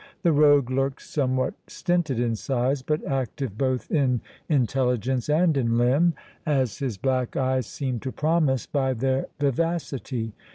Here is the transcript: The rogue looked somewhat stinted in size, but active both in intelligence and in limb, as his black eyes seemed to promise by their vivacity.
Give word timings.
The 0.23 0.31
rogue 0.33 0.71
looked 0.71 1.03
somewhat 1.03 1.53
stinted 1.67 2.19
in 2.19 2.35
size, 2.35 2.81
but 2.81 3.05
active 3.05 3.55
both 3.55 3.91
in 3.91 4.21
intelligence 4.49 5.29
and 5.29 5.55
in 5.55 5.77
limb, 5.77 6.15
as 6.43 6.79
his 6.79 6.97
black 6.97 7.35
eyes 7.37 7.67
seemed 7.67 8.01
to 8.01 8.11
promise 8.11 8.65
by 8.65 8.93
their 8.95 9.27
vivacity. 9.39 10.33